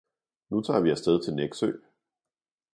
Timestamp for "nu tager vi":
0.49-0.89